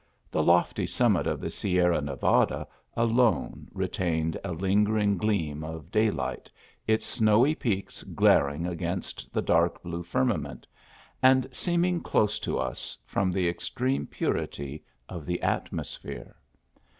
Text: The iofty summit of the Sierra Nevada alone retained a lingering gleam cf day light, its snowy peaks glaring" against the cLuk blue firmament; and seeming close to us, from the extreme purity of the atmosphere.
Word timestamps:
The 0.31 0.41
iofty 0.41 0.89
summit 0.89 1.27
of 1.27 1.39
the 1.39 1.51
Sierra 1.51 2.01
Nevada 2.01 2.67
alone 2.97 3.67
retained 3.71 4.35
a 4.43 4.51
lingering 4.51 5.15
gleam 5.15 5.59
cf 5.59 5.91
day 5.91 6.09
light, 6.09 6.49
its 6.87 7.05
snowy 7.05 7.53
peaks 7.53 8.01
glaring" 8.01 8.65
against 8.65 9.31
the 9.31 9.43
cLuk 9.43 9.83
blue 9.83 10.01
firmament; 10.01 10.65
and 11.21 11.47
seeming 11.51 12.01
close 12.01 12.39
to 12.39 12.57
us, 12.57 12.97
from 13.05 13.31
the 13.31 13.47
extreme 13.47 14.07
purity 14.07 14.83
of 15.07 15.27
the 15.27 15.39
atmosphere. 15.43 16.35